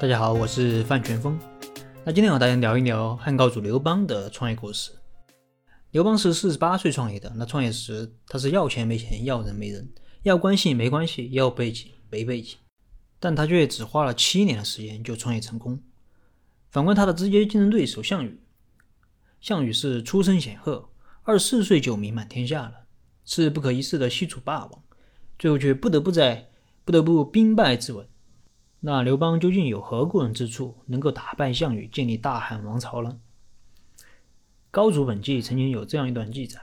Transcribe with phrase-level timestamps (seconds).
[0.00, 1.38] 大家好，我是范全峰。
[2.06, 4.90] 那今天和大家聊一聊汉高祖刘邦的创业故事。
[5.90, 7.30] 刘邦是四十八岁创业的。
[7.36, 9.86] 那创业时，他是要钱没钱，要人没人，
[10.22, 12.56] 要关系没关系，要背景没背景。
[13.18, 15.78] 但他却只花了七年的时间就创业成功。
[16.70, 18.40] 反观他的直接竞争对手项羽，
[19.42, 20.88] 项羽是出身显赫，
[21.24, 22.86] 二十四岁就名满天下了，
[23.26, 24.82] 是不可一世的西楚霸王，
[25.38, 26.48] 最后却不得不在
[26.86, 28.06] 不得不兵败自刎。
[28.82, 33.18] 那刘邦究竟有何过人之处，能够打败项羽，建立大汉王朝呢？
[34.70, 36.58] 高祖本纪曾经有这样一段记载：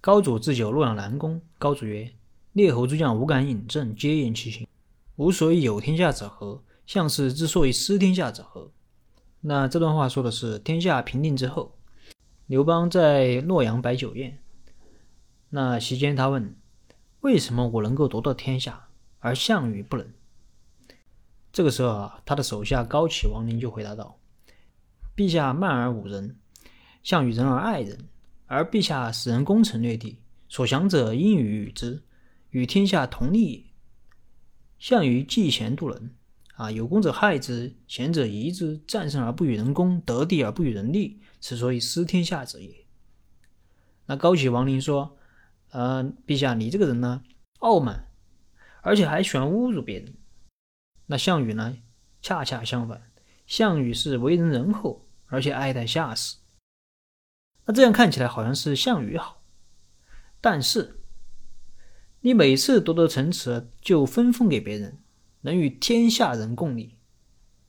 [0.00, 2.12] 高祖置酒洛阳南宫，高祖曰
[2.52, 4.68] ：“列侯诸将无敢饮鸩，皆言其行。
[5.16, 6.62] 吾所以有天下者何？
[6.86, 8.70] 项氏之所以失天下者何？”
[9.42, 11.76] 那这段话说的是天下平定之后，
[12.46, 14.38] 刘邦在洛阳摆酒宴。
[15.50, 16.54] 那席间他问
[17.22, 20.06] ：“为什么我能够夺得天下，而项羽不能？”
[21.58, 24.20] 这个时候啊，他的手下高启王陵就回答道
[25.16, 26.36] ：“陛下慢而侮人，
[27.02, 28.08] 项羽仁而爱人，
[28.46, 32.04] 而陛下使人攻城略地，所降者因与与之，
[32.50, 33.64] 与天下同利也。
[34.78, 36.10] 项羽嫉贤妒能，
[36.54, 42.72] 啊，有功者害之，贤者疑之，战胜而不与人攻，得地而不与人利，此所以失天下者也。”
[44.06, 45.18] 那高启王陵说
[45.74, 47.24] ：“呃，陛下，你这个人呢，
[47.58, 48.06] 傲慢，
[48.80, 50.14] 而且还喜欢侮辱别人。”
[51.10, 51.76] 那项羽呢？
[52.20, 53.10] 恰恰相反，
[53.46, 56.36] 项羽是为人仁厚，而且爱戴下士。
[57.64, 59.42] 那这样看起来好像是项羽好，
[60.40, 61.00] 但是
[62.20, 64.98] 你每次夺得城池就分封给别人，
[65.42, 66.96] 能与天下人共利；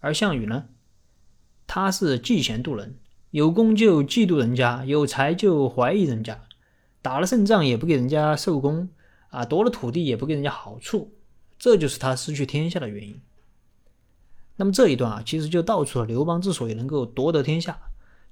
[0.00, 0.68] 而项羽呢，
[1.68, 2.96] 他是嫉贤妒能，
[3.30, 6.48] 有功就嫉妒人家，有才就怀疑人家，
[7.00, 8.88] 打了胜仗也不给人家受功
[9.28, 11.14] 啊，夺了土地也不给人家好处。
[11.60, 13.20] 这就是他失去天下的原因。
[14.56, 17.78] 那么这一段啊，其实就道出了刘邦之所以能够夺得天下，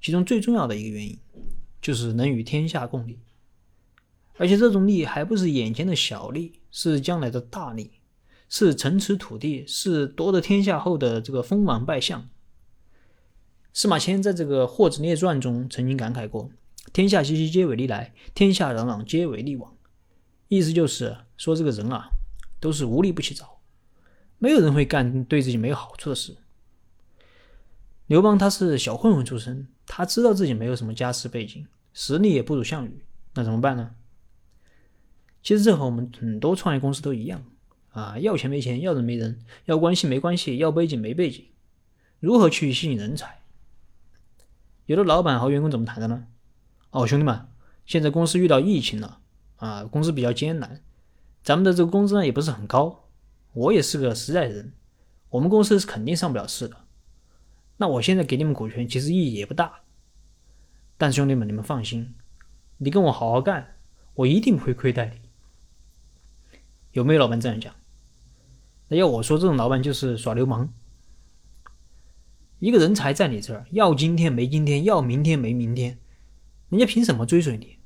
[0.00, 1.18] 其中最重要的一个原因，
[1.82, 3.19] 就是能与天下共利。
[4.38, 7.91] 而且这种利还不是眼前的小利，是将来的大利，
[8.48, 12.26] 是城池土地，是夺得天下后的这个封王拜相。
[13.74, 16.50] 司马迁在这个《霍子列传》中曾经感慨过
[16.94, 19.76] ：“天下熙熙，皆为利来；天下攘攘，皆为利往。”
[20.48, 22.08] 意思就是说，这个人啊。
[22.60, 23.60] 都是无利不起早，
[24.38, 26.36] 没有人会干对自己没有好处的事。
[28.06, 33.04] 刘邦他是小混混出身，他知道自己没有什么家世背景，实力也不如项羽，
[33.34, 33.94] 那怎么办呢？
[35.42, 37.44] 其实这和我们很多创业公司都一样
[37.91, 41.44] 啊，要钱没钱，要人没人，要关系没关系，要背景没背景，
[42.18, 43.42] 如何去吸引人才？
[44.86, 46.26] 有的老板和员工怎么谈的呢？
[46.91, 47.47] 哦，兄弟们，
[47.84, 49.20] 现在公司遇到疫情了
[49.56, 50.82] 啊，公司比较艰难。
[51.48, 53.09] 咱们的这个工资呢也不是很高，
[53.54, 54.75] 我也是个实在人，
[55.31, 56.76] 我们公司是肯定上不了市的。
[57.78, 59.81] 那我现在给你们股权，其实意义也不大。
[60.98, 62.14] 但兄弟们，你们放心，
[62.76, 63.76] 你跟我好好干，
[64.12, 65.20] 我一定不会亏待你。
[66.92, 67.75] 有没有老板这样讲？
[68.88, 70.70] 那要我说，这种老板就是耍流氓。
[72.59, 75.98] 一个人才在你这儿，要今天没今天，要明天没明天，
[76.69, 77.78] 人家凭什么追随你？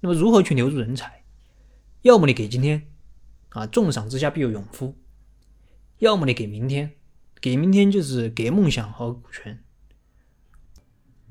[0.00, 1.22] 那么如何去留住人才？
[2.04, 2.86] 要么你给今天，
[3.48, 4.92] 啊，重赏之下必有勇夫；
[6.00, 6.96] 要么你给明天，
[7.40, 9.64] 给明天就是给梦想和股权。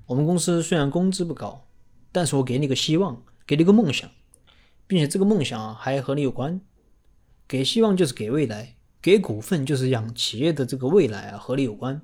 [0.08, 1.68] 我们公司虽然工资不高，
[2.12, 4.10] 但是我给你个希望，给你个梦想，
[4.88, 6.60] 并且这个梦想啊还和你有关。
[7.48, 12.02] 给希望就是给未来，给股份就是让企业的这个未来啊和你有关。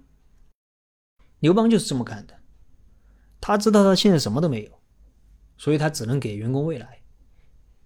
[1.40, 2.36] 刘邦就是这么干的，
[3.42, 4.80] 他知道他现在什么都没有，
[5.58, 6.99] 所以他只能给员工未来。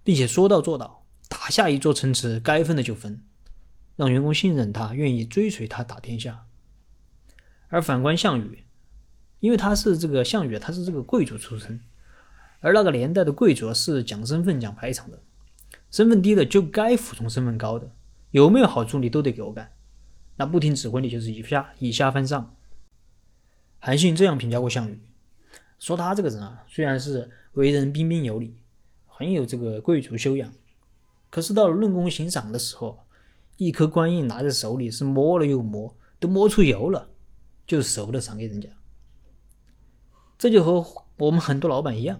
[0.04, 3.24] 并且说到做到，打下一座城池，该分的就分，
[3.96, 6.46] 让员工信任他，愿意追随他打天下。
[7.70, 8.66] 而反观项羽，
[9.40, 11.80] 因为他是这个项羽，他是这个贵族出身，
[12.60, 15.20] 而那个年代的贵族是讲身份、讲排场的，
[15.90, 17.90] 身份低的就该服从身份高的，
[18.32, 19.72] 有没有好处你都得给我干，
[20.36, 22.56] 那不听指挥你就是以下以下犯上。
[23.80, 25.00] 韩信这样评价过项羽，
[25.80, 28.58] 说他这个人啊，虽然是为人彬彬有礼。
[29.24, 30.52] 很有这个贵族修养，
[31.30, 33.00] 可是到了论功行赏的时候，
[33.56, 37.08] 一颗官印拿在手里是摸了又摸，都摸出油了，
[37.66, 38.68] 就舍不得赏给人家。
[40.38, 40.86] 这就和
[41.20, 42.20] 我们很多老板一样，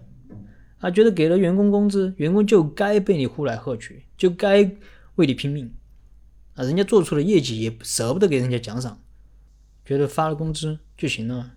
[0.78, 4.62] 啊，觉得给了员工工资，员工就该被你呼来喝去，就该
[5.16, 5.74] 为你拼命，
[6.54, 8.98] 啊，人家做出了业绩也舍不得给人家奖赏，
[9.84, 11.52] 觉得发了工资就行了。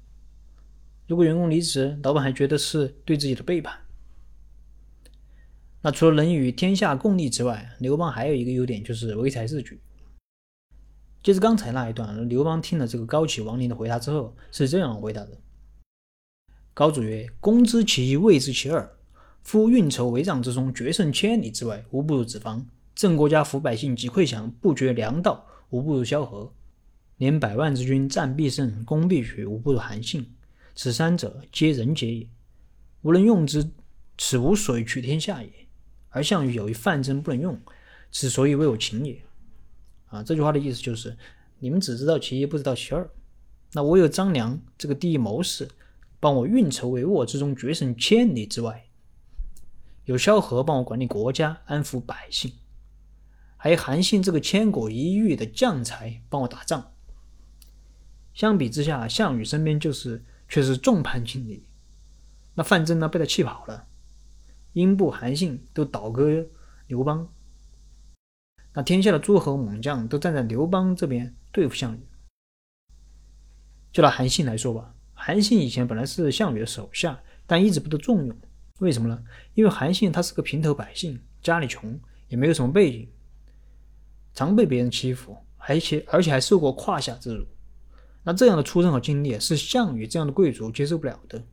[1.07, 3.79] 如果员工离职，老板还觉得是对自己的背叛。
[5.81, 9.79] 那除了能与天下共利之外，刘邦还有一个优点就是唯才是举。
[11.23, 15.37] 接着刚才那一段，刘邦听了这个高启、王陵的回答之后，是这样回答的：
[16.73, 18.97] 高祖曰：“公知其一，未知其二。
[19.43, 22.65] 夫运筹帷帐之中，决胜千里之外，无不如子方；
[22.95, 26.53] 正国家，抚百姓，及溃降，不绝粮道，无不如萧何。
[27.17, 30.33] 连百万之军，战必胜，攻必取，无不如韩信。
[30.75, 32.27] 此三者，皆人杰也。
[33.01, 33.69] 无能用之，
[34.17, 35.66] 此无水取天下也。
[36.17, 37.59] 而项羽有一范增不能用，
[38.11, 39.21] 此所以为我秦也。”
[40.09, 41.15] 啊，这句话的意思就是，
[41.59, 43.09] 你们只知道其一，不知道其二。
[43.73, 45.67] 那我有张良这个第一谋士，
[46.19, 48.85] 帮我运筹帷幄之中，决胜千里之外。
[50.05, 52.53] 有萧何帮我管理国家，安抚百姓，
[53.57, 56.93] 还有韩信这个千古一遇的将才帮我打仗。
[58.33, 61.63] 相比之下，项羽身边就是却是众叛亲离。
[62.55, 63.87] 那范增呢，被他气跑了，
[64.77, 66.45] 英布、韩信都倒戈
[66.85, 67.27] 刘邦。
[68.75, 71.99] 那天下的诸侯猛将都站在刘邦这边对付项羽。
[73.91, 78.37] 就拿韩信来说吧，韩信以前本来是项羽的手下，但一直不得重用。
[78.77, 79.19] 为什么呢？
[79.55, 83.09] 因为韩信他是个平头百姓，家里穷，也没有什么背景，
[84.35, 87.43] 常被别人欺负，而且而且还受过胯下之辱。
[88.21, 91.43] 那这样的出身和经历，是项羽这样的贵族接受不了的。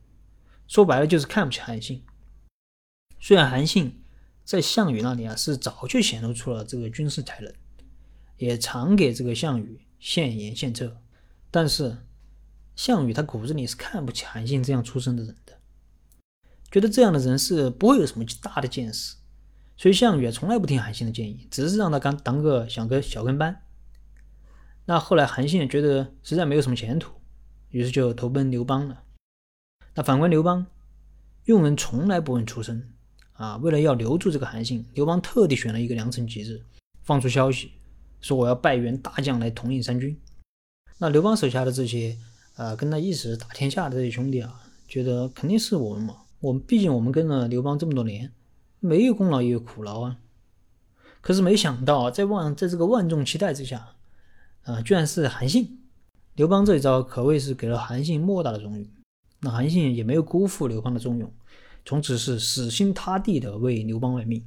[0.67, 2.03] 说白了，就是看不起韩信。
[3.25, 4.03] 虽然韩信
[4.43, 7.51] 在项羽那里啊，是早就显露出了这个军事才能，
[8.37, 11.01] 也常给这个项羽献言献策，
[11.49, 11.97] 但是
[12.75, 15.53] 项羽他骨子里是看不起韩信这样出身的人的。
[16.69, 19.15] 觉得这样的人是不会有什么大的见识，
[19.75, 23.63] 所以项羽从来不听韩信的建议，只是让他当当个小跟小跟班。
[24.85, 27.15] 那后来韩信觉得实在没有什么前途，
[27.69, 29.01] 于是就投奔刘邦了。
[29.95, 30.67] 那反观刘邦，
[31.45, 32.91] 用人从来不问出身
[33.35, 33.57] 啊。
[33.57, 36.61] 为了要留住这个韩信，刘邦特地选了一个良辰吉日，
[37.03, 37.71] 放出消息
[38.19, 40.17] 说我要拜援大将来统领三军。
[40.97, 42.17] 那刘邦手下的这些
[42.55, 46.17] 呃跟他一直打天下的这些兄弟啊，觉得肯定是我们嘛。
[46.39, 48.31] 我们毕竟我们跟了刘邦这么多年，
[48.79, 50.17] 没有功劳也有苦劳啊。
[51.21, 53.95] 可是没想到，在万在这个万众期待之下，
[54.63, 55.79] 啊，居然是韩信。
[56.35, 58.89] 刘邦这一招可谓是给了韩信莫大的荣誉。
[59.39, 61.31] 那韩信也没有辜负刘邦的重用，
[61.85, 64.43] 从此是死心塌地的为刘邦卖命。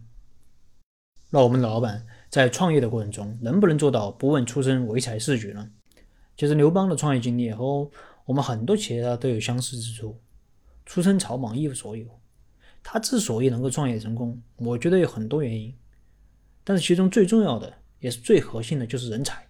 [1.30, 5.70] 那我们老板在创业的过程中，能不能做到不问出身、唯才是举呢？
[6.36, 7.90] 其实刘邦的创业经历和
[8.24, 10.20] 我们很多企业家都有相似之处。
[10.84, 12.20] 出身草莽一无所有，
[12.82, 15.76] 他之所以能够创业成功，我觉得有很多原因，
[16.64, 19.46] 但是其中最重要的也是最核心的就是人才。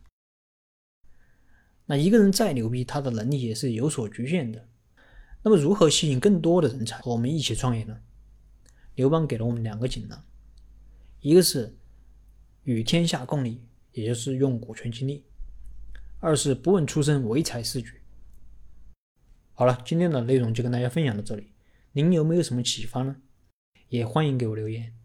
[1.86, 4.66] 那一个人再牛逼，他的能力也是有所局限的。
[5.48, 7.98] 那么如何吸引更多的人才和我们一起创业呢？
[8.96, 10.22] 刘邦给了我们两个锦囊，
[11.20, 11.74] 一个是
[12.64, 13.62] 与天下共利，
[13.92, 15.24] 也就是用股权激励；
[16.20, 18.02] 二是不问出身，唯才是举。
[19.54, 21.54] 好了，今天的内容就跟大家分享到这里。
[21.92, 23.16] 您有没有什么启发呢？
[23.88, 24.97] 也欢迎给我留言。